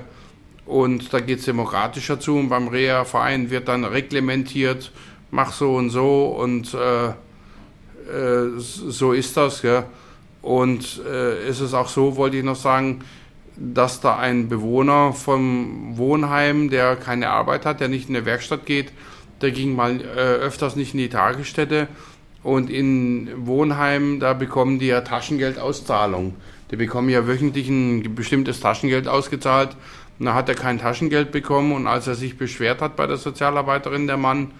Und 0.65 1.13
da 1.13 1.19
geht 1.19 1.39
es 1.39 1.45
demokratischer 1.45 2.19
zu. 2.19 2.35
Und 2.35 2.49
beim 2.49 2.67
Reha-Verein 2.67 3.49
wird 3.49 3.67
dann 3.67 3.83
reglementiert, 3.83 4.91
mach 5.31 5.51
so 5.51 5.75
und 5.75 5.89
so 5.89 6.27
und 6.27 6.73
äh, 6.73 7.07
äh 7.07 7.13
so 8.57 9.13
ist 9.13 9.35
das. 9.35 9.61
Gell? 9.61 9.83
Und 10.41 11.01
äh, 11.09 11.47
ist 11.49 11.61
es 11.61 11.73
auch 11.73 11.87
so, 11.87 12.17
wollte 12.17 12.37
ich 12.37 12.43
noch 12.43 12.55
sagen, 12.55 13.01
dass 13.55 14.01
da 14.01 14.17
ein 14.17 14.49
Bewohner 14.49 15.13
vom 15.13 15.97
Wohnheim, 15.97 16.69
der 16.69 16.95
keine 16.95 17.29
Arbeit 17.29 17.65
hat, 17.65 17.79
der 17.79 17.87
nicht 17.87 18.09
in 18.09 18.15
eine 18.15 18.25
Werkstatt 18.25 18.65
geht, 18.65 18.91
der 19.41 19.51
ging 19.51 19.75
mal 19.75 20.01
äh, 20.01 20.03
öfters 20.03 20.75
nicht 20.75 20.93
in 20.93 20.99
die 20.99 21.09
Tagesstätte. 21.09 21.87
Und 22.43 22.69
in 22.69 23.29
Wohnheimen, 23.47 24.19
da 24.19 24.33
bekommen 24.33 24.79
die 24.79 24.87
ja 24.87 25.01
Taschengeldauszahlung. 25.01 26.35
Die 26.71 26.75
bekommen 26.75 27.07
ja 27.07 27.25
wöchentlich 27.25 27.69
ein 27.69 28.15
bestimmtes 28.15 28.59
Taschengeld 28.59 29.07
ausgezahlt. 29.07 29.77
Und 30.23 30.27
da 30.27 30.35
hat 30.35 30.47
er 30.47 30.55
kein 30.55 30.79
Taschengeld 30.79 31.33
bekommen. 31.33 31.73
Und 31.73 31.85
als 31.85 32.07
er 32.07 32.15
sich 32.15 32.37
beschwert 32.37 32.81
hat 32.81 32.95
bei 32.95 33.07
der 33.07 33.17
Sozialarbeiterin, 33.17 34.07
der 34.07 34.15
Mann, 34.15 34.51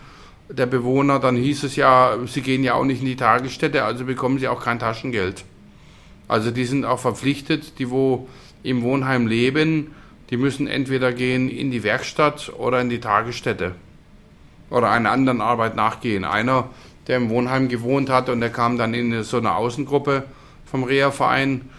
der 0.50 0.66
Bewohner, 0.66 1.20
dann 1.20 1.38
hieß 1.38 1.64
es 1.64 1.78
ja, 1.78 2.18
sie 2.26 2.42
gehen 2.42 2.66
ja 2.66 2.74
auch 2.74 2.84
nicht 2.84 3.00
in 3.00 3.06
die 3.06 3.16
Tagesstätte, 3.16 3.86
also 3.86 4.04
bekommen 4.04 4.40
sie 4.40 4.50
auch 4.50 4.62
kein 4.62 4.78
Taschengeld. 4.78 5.46
Also 6.28 6.52
die 6.52 6.66
sind 6.66 6.84
auch 6.84 7.00
verpflichtet, 7.00 7.80
die 7.80 7.90
wo 7.90 8.28
im 8.62 8.82
Wohnheim 8.82 9.26
leben, 9.26 9.96
die 10.32 10.36
müssen 10.36 10.68
entweder 10.68 11.14
gehen 11.14 11.50
in 11.50 11.72
die 11.72 11.84
Werkstatt 11.84 12.52
oder 12.58 12.82
in 12.82 12.90
die 12.90 13.00
Tagesstätte 13.00 13.74
oder 14.70 14.92
einer 14.92 15.12
anderen 15.12 15.40
Arbeit 15.40 15.78
nachgehen. 15.78 16.26
Einer, 16.26 16.72
der 17.08 17.16
im 17.16 17.30
Wohnheim 17.30 17.70
gewohnt 17.70 18.10
hat 18.10 18.28
und 18.28 18.42
der 18.42 18.50
kam 18.50 18.78
dann 18.78 18.94
in 18.94 19.24
so 19.24 19.38
eine 19.38 19.56
Außengruppe 19.56 20.26
vom 20.66 20.84
Reha-Verein, 20.84 21.70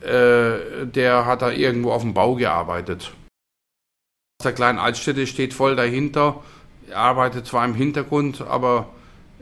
äh, 0.00 0.86
der 0.86 1.26
hat 1.26 1.42
da 1.42 1.50
irgendwo 1.50 1.90
auf 1.92 2.00
dem 2.00 2.14
Bau 2.14 2.36
gearbeitet. 2.36 3.12
Der 4.44 4.52
kleine 4.52 4.80
Altstädte 4.80 5.26
steht 5.26 5.54
voll 5.54 5.76
dahinter, 5.76 6.42
er 6.90 6.98
arbeitet 6.98 7.46
zwar 7.46 7.64
im 7.64 7.74
Hintergrund, 7.74 8.42
aber 8.42 8.88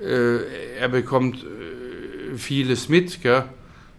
äh, 0.00 0.78
er 0.78 0.88
bekommt 0.88 1.44
äh, 1.44 2.36
vieles 2.36 2.88
mit. 2.88 3.20
Gell? 3.22 3.44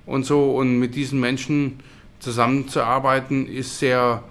und 0.06 0.26
so. 0.26 0.56
Und 0.56 0.80
mit 0.80 0.96
diesen 0.96 1.20
Menschen 1.20 1.80
zusammenzuarbeiten 2.20 3.48
ist 3.48 3.80
sehr 3.80 4.24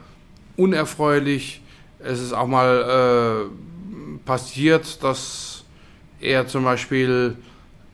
unerfreulich. 0.56 1.60
Es 1.98 2.20
ist 2.20 2.32
auch 2.32 2.46
mal 2.46 3.48
äh, 3.48 4.18
passiert, 4.24 5.02
dass 5.02 5.64
er 6.20 6.46
zum 6.46 6.64
Beispiel 6.64 7.36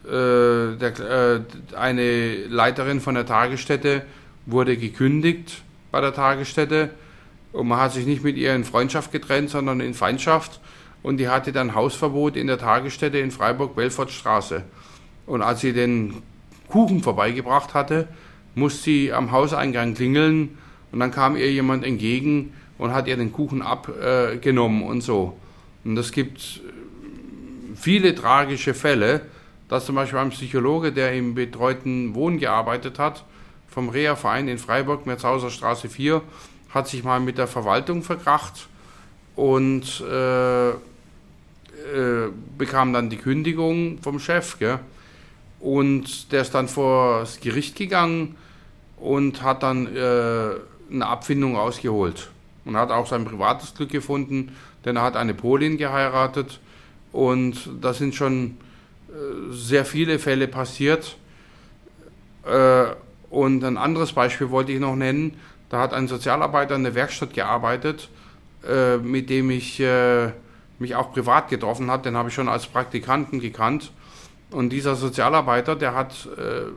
äh, 0.05 0.09
der, 0.09 1.01
äh, 1.01 1.77
eine 1.77 2.47
Leiterin 2.47 3.01
von 3.01 3.15
der 3.15 3.27
Tagesstätte 3.27 4.03
wurde 4.47 4.77
gekündigt 4.77 5.63
bei 5.91 6.01
der 6.01 6.15
Tagesstätte 6.15 6.91
und 7.53 7.69
man 7.69 7.81
hat 7.81 7.93
sich 7.93 8.07
nicht 8.07 8.23
mit 8.23 8.37
ihr 8.37 8.55
in 8.55 8.65
Freundschaft 8.65 9.13
getrennt, 9.13 9.51
sondern 9.51 9.81
in 9.81 9.95
Feindschaft 9.95 10.61
und 11.03 11.19
die 11.19 11.29
hatte 11.29 11.53
dann 11.53 11.75
Hausverbot 11.75 12.37
in 12.37 12.47
der 12.47 12.59
Tagesstätte 12.59 13.19
in 13.19 13.31
Freiburg-Belfortstraße. 13.31 14.65
Und 15.27 15.43
als 15.43 15.61
sie 15.61 15.73
den 15.73 16.23
Kuchen 16.69 17.03
vorbeigebracht 17.03 17.75
hatte, 17.75 18.09
musste 18.55 18.83
sie 18.83 19.13
am 19.13 19.31
Hauseingang 19.31 19.95
klingeln 19.95 20.59
und 20.93 21.01
dann 21.01 21.11
kam 21.11 21.37
ihr 21.37 21.51
jemand 21.51 21.85
entgegen 21.85 22.53
und 22.79 22.93
hat 22.93 23.09
ihr 23.09 23.17
den 23.17 23.33
Kuchen 23.33 23.63
abgenommen 23.63 24.83
und 24.83 25.03
so. 25.03 25.37
Und 25.85 25.97
es 25.97 26.13
gibt 26.13 26.39
äh, 26.39 27.75
viele 27.75 28.15
tragische 28.15 28.75
Fälle, 28.75 29.23
dass 29.69 29.87
zum 29.87 29.95
Beispiel 29.97 30.19
ein 30.19 30.31
Psychologe, 30.31 30.93
der 30.93 31.13
im 31.13 31.35
betreuten 31.35 32.15
Wohnen 32.15 32.39
gearbeitet 32.39 32.99
hat, 32.99 33.25
vom 33.69 33.91
Reha-Verein 33.91 34.49
in 34.49 34.59
Freiburg, 34.59 35.07
Merzhauser 35.07 35.51
Straße 35.51 35.89
4, 35.89 36.23
hat 36.79 36.89
sich 36.89 37.05
mal 37.05 37.21
mit 37.21 37.39
der 37.39 37.47
Verwaltung 37.47 38.03
verkracht 38.03 38.69
und 39.37 40.01
äh, 40.01 40.71
äh, 40.71 40.75
bekam 42.57 42.93
dann 42.93 43.11
die 43.11 43.17
Kündigung 43.17 43.99
vom 44.03 44.19
Chef. 44.19 44.59
Gell? 44.59 44.79
Und 45.61 46.33
der 46.33 46.43
ist 46.43 46.55
dann 46.55 46.69
vor 46.69 47.21
das 47.21 47.41
Gericht 47.41 47.77
gegangen 47.77 48.37
und 48.97 49.43
hat 49.43 49.63
dann 49.63 49.87
äh, 49.95 50.51
eine 50.91 51.07
Abfindung 51.07 51.57
ausgeholt. 51.57 52.31
Und 52.65 52.77
hat 52.77 52.91
auch 52.91 53.07
sein 53.07 53.25
privates 53.25 53.75
Glück 53.75 53.91
gefunden, 53.91 54.55
denn 54.85 54.97
er 54.97 55.03
hat 55.03 55.17
eine 55.17 55.35
Polin 55.35 55.79
geheiratet. 55.79 56.61
Und 57.13 57.71
da 57.81 57.95
sind 57.95 58.15
schon 58.15 58.59
äh, 59.09 59.53
sehr 59.53 59.85
viele 59.85 60.19
Fälle 60.19 60.49
passiert. 60.49 61.17
Äh, 62.45 62.87
und 63.31 63.65
ein 63.65 63.77
anderes 63.77 64.13
Beispiel 64.13 64.51
wollte 64.51 64.73
ich 64.73 64.81
noch 64.81 64.97
nennen. 64.97 65.39
Da 65.69 65.81
hat 65.81 65.93
ein 65.93 66.09
Sozialarbeiter 66.09 66.75
in 66.77 66.85
der 66.85 66.95
Werkstatt 66.95 67.35
gearbeitet, 67.35 68.09
äh, 68.67 68.97
mit 68.97 69.31
dem 69.31 69.51
ich 69.51 69.81
äh, 69.81 70.31
mich 70.79 70.95
auch 70.95 71.13
privat 71.13 71.49
getroffen 71.49 71.91
habe. 71.91 72.03
Den 72.03 72.17
habe 72.17 72.29
ich 72.29 72.35
schon 72.35 72.49
als 72.49 72.67
Praktikanten 72.67 73.41
gekannt. 73.41 73.93
Und 74.51 74.71
dieser 74.71 74.95
Sozialarbeiter, 74.95 75.77
der 75.77 75.95
hat 75.95 76.27
äh, 76.37 76.71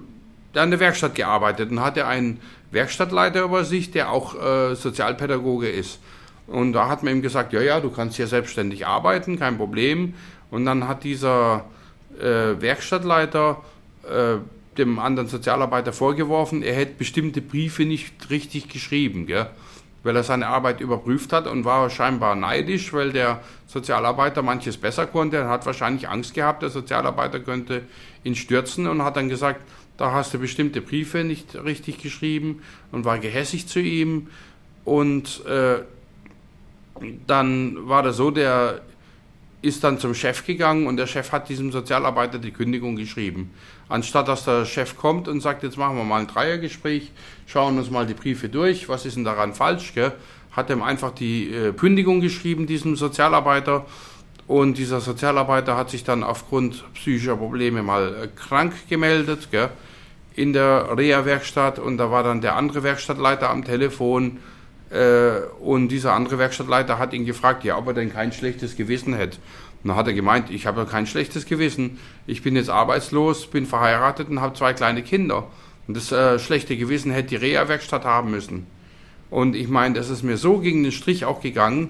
der 0.54 0.64
in 0.64 0.72
der 0.72 0.80
Werkstatt 0.80 1.16
gearbeitet 1.16 1.72
und 1.72 1.80
hatte 1.80 2.06
einen 2.06 2.42
Werkstattleiter 2.72 3.42
über 3.42 3.64
sich, 3.64 3.92
der 3.92 4.12
auch 4.12 4.36
äh, 4.36 4.76
Sozialpädagoge 4.76 5.70
ist. 5.70 6.00
Und 6.48 6.74
da 6.74 6.90
hat 6.90 7.04
man 7.04 7.14
ihm 7.14 7.22
gesagt, 7.22 7.54
ja, 7.54 7.62
ja, 7.62 7.80
du 7.80 7.90
kannst 7.90 8.18
hier 8.18 8.28
selbstständig 8.28 8.86
arbeiten, 8.86 9.40
kein 9.40 9.58
Problem. 9.58 10.14
Und 10.50 10.66
dann 10.66 10.88
hat 10.88 11.04
dieser 11.04 11.66
äh, 12.20 12.60
Werkstattleiter 12.60 13.62
äh, 14.04 14.38
dem 14.78 15.00
anderen 15.00 15.28
Sozialarbeiter 15.28 15.94
vorgeworfen, 15.94 16.64
er 16.64 16.76
hätte 16.76 16.94
bestimmte 16.98 17.42
Briefe 17.42 17.86
nicht 17.86 18.30
richtig 18.30 18.70
geschrieben. 18.70 19.26
Gell? 19.26 19.48
weil 20.04 20.16
er 20.16 20.24
seine 20.24 20.48
Arbeit 20.48 20.82
überprüft 20.82 21.32
hat 21.32 21.48
und 21.48 21.66
war 21.66 21.90
scheinbar 21.90 22.36
neidisch, 22.36 22.92
weil 22.94 23.12
der 23.12 23.42
Sozialarbeiter 23.68 24.42
manches 24.42 24.78
besser 24.78 25.06
konnte. 25.06 25.38
Er 25.38 25.50
hat 25.50 25.66
wahrscheinlich 25.66 26.10
Angst 26.10 26.34
gehabt, 26.34 26.64
der 26.64 26.70
Sozialarbeiter 26.70 27.40
könnte 27.40 27.84
ihn 28.24 28.36
stürzen 28.36 28.88
und 28.88 29.04
hat 29.04 29.16
dann 29.16 29.30
gesagt, 29.30 29.62
da 29.98 30.12
hast 30.12 30.34
du 30.34 30.40
bestimmte 30.40 30.82
Briefe 30.82 31.24
nicht 31.24 31.56
richtig 31.56 32.00
geschrieben 32.00 32.64
und 32.92 33.06
war 33.06 33.20
gehässig 33.20 33.68
zu 33.68 33.80
ihm. 33.80 34.28
Und 34.86 35.46
äh, 35.46 35.84
dann 37.28 37.88
war 37.88 38.02
das 38.02 38.18
so, 38.18 38.32
der 38.32 38.82
ist 39.62 39.84
dann 39.84 40.00
zum 40.00 40.14
Chef 40.16 40.46
gegangen 40.46 40.88
und 40.88 40.98
der 40.98 41.08
Chef 41.08 41.32
hat 41.32 41.50
diesem 41.50 41.72
Sozialarbeiter 41.72 42.40
die 42.40 42.52
Kündigung 42.52 42.96
geschrieben. 42.96 43.52
Anstatt 43.90 44.28
dass 44.28 44.46
der 44.46 44.66
Chef 44.66 44.98
kommt 44.98 45.28
und 45.28 45.42
sagt, 45.42 45.64
jetzt 45.64 45.78
machen 45.78 45.98
wir 45.98 46.04
mal 46.04 46.22
ein 46.22 46.28
Dreiergespräch, 46.28 47.12
schauen 47.46 47.78
uns 47.78 47.92
mal 47.92 48.06
die 48.06 48.14
Briefe 48.14 48.50
durch, 48.50 48.90
was 48.90 49.06
ist 49.06 49.18
denn 49.18 49.24
daran 49.24 49.54
falsch, 49.54 49.94
gell? 49.94 50.14
hat 50.52 50.70
ihm 50.70 50.82
einfach 50.82 51.12
die 51.12 51.50
äh, 51.54 51.74
Kündigung 51.74 52.20
geschrieben, 52.20 52.68
diesem 52.68 52.96
Sozialarbeiter. 52.96 53.86
Und 54.48 54.78
dieser 54.78 55.00
Sozialarbeiter 55.00 55.78
hat 55.78 55.90
sich 55.90 56.04
dann 56.04 56.24
aufgrund 56.24 56.84
psychischer 56.94 57.38
Probleme 57.38 57.84
mal 57.84 58.24
äh, 58.24 58.28
krank 58.28 58.74
gemeldet 58.90 59.48
gell? 59.52 59.70
in 60.36 60.54
der 60.54 60.98
Reha-Werkstatt 60.98 61.80
und 61.80 61.98
da 61.98 62.12
war 62.12 62.24
dann 62.24 62.42
der 62.42 62.56
andere 62.56 62.84
Werkstattleiter 62.84 63.50
am 63.50 63.64
Telefon 63.64 64.40
und 65.62 65.88
dieser 65.88 66.14
andere 66.14 66.38
Werkstattleiter 66.38 67.00
hat 67.00 67.14
ihn 67.14 67.26
gefragt, 67.26 67.64
ja, 67.64 67.78
ob 67.78 67.88
er 67.88 67.94
denn 67.94 68.12
kein 68.12 68.32
schlechtes 68.32 68.76
Gewissen 68.76 69.14
hätte. 69.14 69.38
Und 69.84 69.90
dann 69.90 69.98
hat 69.98 70.08
er 70.08 70.14
gemeint, 70.14 70.50
ich 70.50 70.66
habe 70.66 70.82
ja 70.82 70.86
kein 70.86 71.08
schlechtes 71.08 71.46
Gewissen. 71.46 71.98
Ich 72.28 72.42
bin 72.44 72.56
jetzt 72.56 72.70
arbeitslos, 72.70 73.48
bin 73.48 73.66
verheiratet 73.66 74.30
und 74.30 74.42
habe 74.42 74.54
zwei 74.56 74.74
kleine 74.74 75.02
Kinder. 75.02 75.48
Und 75.88 75.98
das 75.98 76.12
äh, 76.12 76.40
schlechte 76.40 76.76
Gewissen 76.78 77.12
hätte 77.12 77.30
die 77.30 77.36
Reha-Werkstatt 77.38 78.06
haben 78.06 78.32
müssen. 78.32 78.68
Und 79.30 79.56
ich 79.56 79.70
meine, 79.70 79.96
das 79.96 80.10
ist 80.10 80.24
mir 80.24 80.38
so 80.38 80.60
gegen 80.60 80.84
den 80.84 80.92
Strich 80.92 81.26
auch 81.26 81.42
gegangen. 81.42 81.90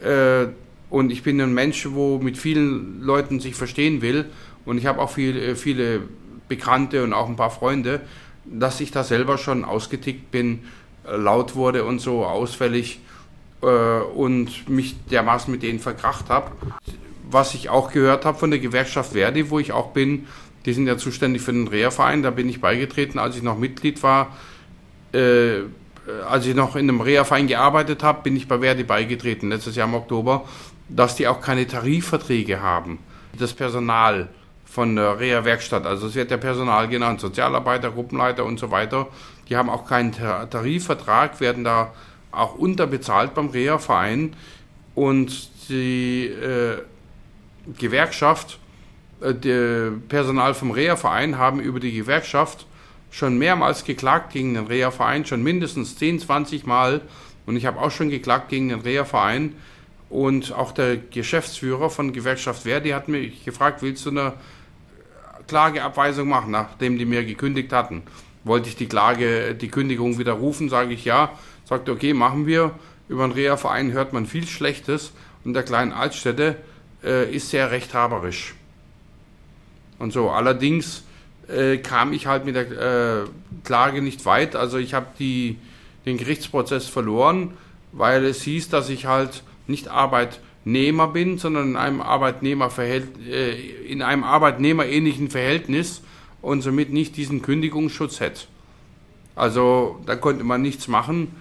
Äh, 0.00 0.48
Und 0.90 1.10
ich 1.10 1.22
bin 1.22 1.40
ein 1.40 1.54
Mensch, 1.54 1.86
wo 1.92 2.18
mit 2.18 2.36
vielen 2.36 3.00
Leuten 3.00 3.40
sich 3.40 3.54
verstehen 3.54 4.02
will. 4.02 4.26
Und 4.66 4.76
ich 4.76 4.84
habe 4.84 5.00
auch 5.00 5.10
viel, 5.10 5.56
viele 5.56 6.00
Bekannte 6.48 7.02
und 7.02 7.14
auch 7.14 7.28
ein 7.30 7.36
paar 7.36 7.50
Freunde, 7.50 8.02
dass 8.44 8.78
ich 8.80 8.90
da 8.90 9.02
selber 9.02 9.38
schon 9.38 9.64
ausgetickt 9.64 10.30
bin, 10.30 10.58
äh, 10.58 10.81
laut 11.04 11.54
wurde 11.54 11.84
und 11.84 12.00
so 12.00 12.24
ausfällig 12.24 13.00
äh, 13.62 13.66
und 13.66 14.68
mich 14.68 14.96
dermaßen 15.10 15.50
mit 15.52 15.62
denen 15.62 15.78
verkracht 15.78 16.28
habe. 16.28 16.52
Was 17.30 17.54
ich 17.54 17.70
auch 17.70 17.92
gehört 17.92 18.24
habe 18.24 18.38
von 18.38 18.50
der 18.50 18.60
Gewerkschaft 18.60 19.12
Verdi, 19.12 19.50
wo 19.50 19.58
ich 19.58 19.72
auch 19.72 19.88
bin, 19.88 20.26
die 20.64 20.72
sind 20.72 20.86
ja 20.86 20.96
zuständig 20.96 21.42
für 21.42 21.52
den 21.52 21.66
Reha-Verein, 21.66 22.22
da 22.22 22.30
bin 22.30 22.48
ich 22.48 22.60
beigetreten, 22.60 23.18
als 23.18 23.36
ich 23.36 23.42
noch 23.42 23.58
Mitglied 23.58 24.02
war. 24.02 24.36
Äh, 25.12 25.62
als 26.28 26.46
ich 26.46 26.54
noch 26.54 26.74
in 26.74 26.88
einem 26.88 27.00
Reha-Verein 27.00 27.46
gearbeitet 27.46 28.02
habe, 28.02 28.22
bin 28.22 28.36
ich 28.36 28.48
bei 28.48 28.58
Verdi 28.58 28.82
beigetreten, 28.82 29.50
letztes 29.50 29.76
Jahr 29.76 29.88
im 29.88 29.94
Oktober, 29.94 30.44
dass 30.88 31.14
die 31.14 31.28
auch 31.28 31.40
keine 31.40 31.66
Tarifverträge 31.66 32.60
haben. 32.60 32.98
Das 33.38 33.52
Personal 33.52 34.28
von 34.72 34.96
der 34.96 35.20
Reha-Werkstatt, 35.20 35.84
also 35.84 36.06
es 36.06 36.14
wird 36.14 36.30
ja 36.30 36.38
Personal 36.38 36.88
genannt, 36.88 37.20
Sozialarbeiter, 37.20 37.90
Gruppenleiter 37.90 38.46
und 38.46 38.58
so 38.58 38.70
weiter, 38.70 39.08
die 39.50 39.56
haben 39.56 39.68
auch 39.68 39.86
keinen 39.86 40.12
Tarifvertrag, 40.12 41.40
werden 41.40 41.62
da 41.62 41.92
auch 42.30 42.54
unterbezahlt 42.54 43.34
beim 43.34 43.50
Reha-Verein. 43.50 44.34
Und 44.94 45.50
die 45.68 46.24
äh, 46.24 46.78
Gewerkschaft, 47.76 48.58
äh, 49.20 49.34
der 49.34 49.92
Personal 50.08 50.54
vom 50.54 50.70
Reha-Verein 50.70 51.36
haben 51.36 51.60
über 51.60 51.78
die 51.78 51.92
Gewerkschaft 51.92 52.66
schon 53.10 53.36
mehrmals 53.36 53.84
geklagt 53.84 54.32
gegen 54.32 54.54
den 54.54 54.68
Reha-Verein, 54.68 55.26
schon 55.26 55.42
mindestens 55.42 55.98
10, 55.98 56.20
20 56.20 56.64
Mal. 56.64 57.02
Und 57.44 57.56
ich 57.56 57.66
habe 57.66 57.78
auch 57.78 57.90
schon 57.90 58.08
geklagt 58.08 58.48
gegen 58.48 58.70
den 58.70 58.80
Reha-Verein. 58.80 59.54
Und 60.08 60.52
auch 60.52 60.72
der 60.72 60.96
Geschäftsführer 60.96 61.90
von 61.90 62.14
Gewerkschaft 62.14 62.62
Verdi 62.62 62.90
hat 62.90 63.08
mich 63.08 63.44
gefragt, 63.44 63.82
willst 63.82 64.06
du 64.06 64.10
eine 64.10 64.32
Klageabweisung 65.52 66.28
machen, 66.28 66.50
nachdem 66.50 66.96
die 66.96 67.04
mir 67.04 67.26
gekündigt 67.26 67.74
hatten. 67.74 68.02
Wollte 68.42 68.70
ich 68.70 68.76
die 68.76 68.86
Klage, 68.86 69.54
die 69.54 69.68
Kündigung 69.68 70.18
widerrufen, 70.18 70.70
sage 70.70 70.94
ich 70.94 71.04
ja. 71.04 71.32
Sagte, 71.66 71.92
okay, 71.92 72.14
machen 72.14 72.46
wir. 72.46 72.70
Über 73.10 73.28
den 73.28 73.32
Reha-Verein 73.32 73.92
hört 73.92 74.14
man 74.14 74.24
viel 74.24 74.46
Schlechtes 74.46 75.12
und 75.44 75.52
der 75.52 75.62
kleinen 75.62 75.92
Altstädte 75.92 76.56
äh, 77.04 77.30
ist 77.30 77.50
sehr 77.50 77.70
rechthaberisch. 77.70 78.54
Und 79.98 80.14
so, 80.14 80.30
allerdings 80.30 81.04
äh, 81.48 81.76
kam 81.76 82.14
ich 82.14 82.26
halt 82.26 82.46
mit 82.46 82.56
der 82.56 82.70
äh, 82.70 83.24
Klage 83.62 84.00
nicht 84.00 84.24
weit. 84.24 84.56
Also 84.56 84.78
ich 84.78 84.94
habe 84.94 85.06
den 85.18 85.58
Gerichtsprozess 86.16 86.86
verloren, 86.86 87.52
weil 87.92 88.24
es 88.24 88.40
hieß, 88.40 88.70
dass 88.70 88.88
ich 88.88 89.04
halt 89.04 89.42
nicht 89.66 89.88
Arbeit 89.88 90.40
Arbeitnehmer 90.64 91.08
bin, 91.08 91.38
sondern 91.38 91.70
in 91.70 91.76
einem, 91.76 92.00
Arbeitnehmerverhält, 92.00 93.26
äh, 93.28 93.52
in 93.86 94.00
einem 94.00 94.22
arbeitnehmerähnlichen 94.22 95.28
Verhältnis 95.28 96.02
und 96.40 96.62
somit 96.62 96.92
nicht 96.92 97.16
diesen 97.16 97.42
Kündigungsschutz 97.42 98.20
hätte. 98.20 98.42
Also 99.34 100.00
da 100.06 100.14
konnte 100.14 100.44
man 100.44 100.62
nichts 100.62 100.86
machen. 100.86 101.34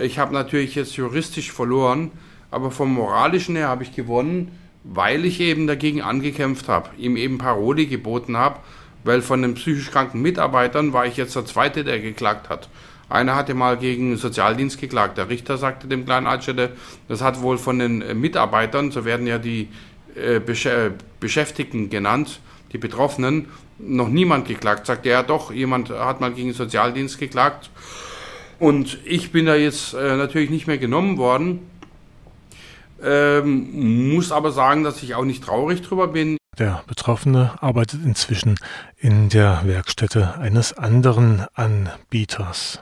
Ich 0.00 0.18
habe 0.18 0.32
natürlich 0.32 0.74
jetzt 0.74 0.96
juristisch 0.96 1.52
verloren, 1.52 2.10
aber 2.50 2.70
vom 2.70 2.94
moralischen 2.94 3.56
her 3.56 3.68
habe 3.68 3.82
ich 3.82 3.94
gewonnen, 3.94 4.58
weil 4.84 5.26
ich 5.26 5.40
eben 5.40 5.66
dagegen 5.66 6.00
angekämpft 6.00 6.68
habe, 6.68 6.88
ihm 6.96 7.16
eben 7.16 7.38
Paroli 7.38 7.86
geboten 7.86 8.36
habe, 8.38 8.60
weil 9.04 9.20
von 9.20 9.42
den 9.42 9.54
psychisch 9.54 9.90
kranken 9.90 10.22
Mitarbeitern 10.22 10.92
war 10.92 11.06
ich 11.06 11.16
jetzt 11.16 11.36
der 11.36 11.44
Zweite, 11.44 11.84
der 11.84 12.00
geklagt 12.00 12.48
hat. 12.48 12.68
Einer 13.08 13.36
hatte 13.36 13.54
mal 13.54 13.76
gegen 13.76 14.10
den 14.10 14.18
Sozialdienst 14.18 14.80
geklagt. 14.80 15.16
Der 15.16 15.28
Richter 15.28 15.58
sagte 15.58 15.86
dem 15.86 16.04
kleinen 16.04 16.26
Altstädter, 16.26 16.70
das 17.08 17.22
hat 17.22 17.40
wohl 17.40 17.56
von 17.56 17.78
den 17.78 18.02
äh, 18.02 18.14
Mitarbeitern, 18.14 18.90
so 18.90 19.04
werden 19.04 19.26
ja 19.26 19.38
die 19.38 19.68
äh, 20.16 20.36
äh, 20.36 20.90
Beschäftigten 21.20 21.88
genannt, 21.88 22.40
die 22.72 22.78
Betroffenen, 22.78 23.46
noch 23.78 24.08
niemand 24.08 24.48
geklagt. 24.48 24.86
Sagte 24.86 25.10
er, 25.10 25.22
doch, 25.22 25.52
jemand 25.52 25.90
hat 25.90 26.20
mal 26.20 26.32
gegen 26.32 26.48
den 26.48 26.56
Sozialdienst 26.56 27.18
geklagt. 27.18 27.70
Und 28.58 28.98
ich 29.04 29.32
bin 29.32 29.44
da 29.44 29.54
jetzt 29.54 29.92
natürlich 29.92 30.48
nicht 30.48 30.66
mehr 30.66 30.78
genommen 30.78 31.18
worden. 31.18 31.60
Ähm, 33.02 34.14
muss 34.14 34.32
aber 34.32 34.50
sagen, 34.50 34.82
dass 34.82 35.02
ich 35.02 35.14
auch 35.14 35.26
nicht 35.26 35.44
traurig 35.44 35.82
drüber 35.82 36.08
bin. 36.08 36.38
Der 36.58 36.82
Betroffene 36.86 37.52
arbeitet 37.60 38.00
inzwischen 38.02 38.58
in 38.96 39.28
der 39.28 39.60
Werkstätte 39.64 40.38
eines 40.38 40.72
anderen 40.72 41.44
Anbieters. 41.52 42.80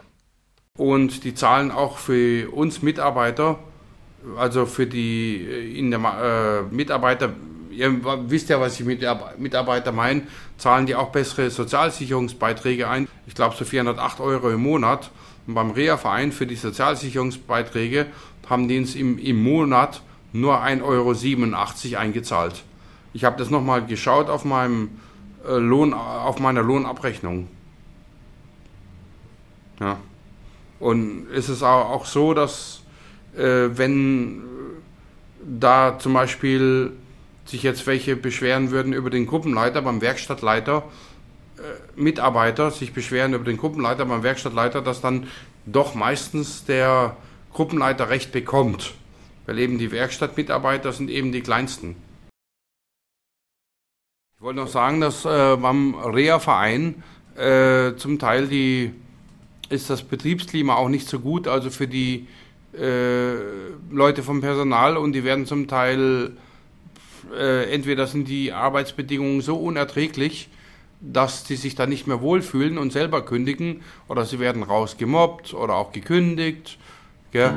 Und 0.77 1.23
die 1.23 1.37
zahlen 1.37 1.71
auch 1.71 1.99
für 1.99 2.51
uns 2.51 2.83
Mitarbeiter, 2.83 3.61
also 4.37 4.67
für 4.67 4.89
die 4.89 5.37
äh, 5.37 5.79
in 5.79 5.93
der 5.93 6.01
äh, 6.01 6.75
Mitarbeiter, 6.75 7.33
ihr 7.71 7.93
wisst 8.29 8.49
ja, 8.49 8.61
was 8.61 8.81
ich 8.81 8.85
mit 8.85 9.01
Mitarbeiter 9.39 9.93
meine, 9.93 10.23
zahlen 10.59 10.87
die 10.87 10.97
auch 10.97 11.11
bessere 11.11 11.49
Sozialsicherungsbeiträge 11.51 12.89
ein. 12.89 13.07
Ich 13.29 13.37
glaube 13.37 13.55
so 13.57 13.65
408 13.65 14.19
Euro 14.19 14.51
im 14.51 14.65
Monat. 14.65 15.13
Und 15.47 15.55
beim 15.55 15.71
Reha-Verein 15.71 16.33
für 16.33 16.47
die 16.49 16.57
Sozialsicherungsbeiträge 16.57 18.07
haben 18.51 18.67
die 18.67 18.77
uns 18.79 18.97
im, 18.97 19.17
im 19.19 19.41
Monat 19.45 20.03
nur 20.33 20.61
1,87 20.61 20.83
Euro 21.93 22.01
eingezahlt. 22.01 22.65
Ich 23.13 23.23
habe 23.23 23.39
das 23.39 23.49
nochmal 23.49 23.87
geschaut 23.87 24.29
auf 24.29 24.45
meinem 24.45 25.01
äh, 25.47 25.53
Lohn, 25.53 25.95
auf 25.95 26.41
meiner 26.41 26.65
Lohnabrechnung. 26.65 27.47
Ja. 29.79 29.99
Und 30.85 31.29
es 31.35 31.49
ist 31.49 31.63
auch 31.63 32.05
so, 32.05 32.35
dass 32.35 32.83
äh, 33.35 33.71
wenn 33.73 34.43
da 35.41 35.99
zum 35.99 36.13
Beispiel 36.13 36.93
sich 37.47 37.63
jetzt 37.63 37.87
welche 37.87 38.17
beschweren 38.17 38.71
würden 38.71 38.93
über 38.93 39.09
den 39.09 39.25
Gruppenleiter 39.25 39.81
beim 39.81 40.03
Werkstattleiter, 40.03 40.83
äh, 41.57 41.99
Mitarbeiter 41.99 42.71
sich 42.71 42.93
beschweren 42.93 43.33
über 43.33 43.45
den 43.45 43.57
Gruppenleiter 43.57 44.05
beim 44.05 44.23
Werkstattleiter, 44.23 44.83
dass 44.83 45.01
dann 45.01 45.27
doch 45.65 45.95
meistens 45.95 46.67
der 46.67 47.17
Gruppenleiter 47.55 48.11
Recht 48.11 48.31
bekommt, 48.31 48.93
weil 49.47 49.59
eben 49.61 49.79
die 49.79 49.91
Werkstattmitarbeiter 49.91 50.93
sind 50.93 51.09
eben 51.09 51.33
die 51.33 51.41
kleinsten. 51.41 51.97
Ich 54.37 54.43
wollte 54.43 54.61
noch 54.61 54.69
sagen, 54.69 55.01
dass 55.01 55.25
äh, 55.25 55.57
beim 55.57 55.95
Reha-Verein 55.95 57.03
äh, 57.37 57.97
zum 57.97 58.19
Teil 58.19 58.49
die 58.49 58.93
ist 59.75 59.91
das 59.91 60.03
Betriebsklima 60.03 60.75
auch 60.77 60.89
nicht 60.89 61.09
so 61.09 61.19
gut, 61.19 61.49
also 61.49 61.71
für 61.71 61.87
die 61.87 62.27
äh, 62.79 63.35
Leute 63.91 64.23
vom 64.23 64.41
Personal 64.41 64.97
und 64.97 65.13
die 65.13 65.25
werden 65.25 65.47
zum 65.47 65.69
Teil, 65.69 66.33
äh, 67.37 67.73
entweder 67.73 68.07
sind 68.07 68.29
die 68.29 68.53
Arbeitsbedingungen 68.53 69.41
so 69.41 69.57
unerträglich, 69.57 70.49
dass 71.01 71.45
die 71.45 71.57
sich 71.57 71.75
da 71.75 71.87
nicht 71.87 72.07
mehr 72.07 72.21
wohlfühlen 72.21 72.79
und 72.79 72.93
selber 72.93 73.25
kündigen 73.25 73.83
oder 74.09 74.25
sie 74.25 74.39
werden 74.39 74.63
rausgemobbt 74.63 75.55
oder 75.55 75.75
auch 75.75 75.93
gekündigt. 75.93 76.79
Gell? 77.33 77.53